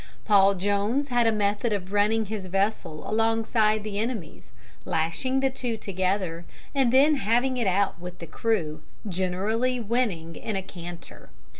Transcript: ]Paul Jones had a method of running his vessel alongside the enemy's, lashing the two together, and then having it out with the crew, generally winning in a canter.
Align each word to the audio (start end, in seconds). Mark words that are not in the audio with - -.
]Paul 0.25 0.55
Jones 0.55 1.09
had 1.09 1.27
a 1.27 1.31
method 1.31 1.71
of 1.71 1.91
running 1.93 2.25
his 2.25 2.47
vessel 2.47 3.07
alongside 3.07 3.83
the 3.83 3.99
enemy's, 3.99 4.49
lashing 4.83 5.41
the 5.41 5.51
two 5.51 5.77
together, 5.77 6.43
and 6.73 6.91
then 6.91 7.17
having 7.17 7.55
it 7.57 7.67
out 7.67 8.01
with 8.01 8.17
the 8.17 8.25
crew, 8.25 8.81
generally 9.07 9.79
winning 9.79 10.35
in 10.35 10.55
a 10.55 10.63
canter. 10.63 11.29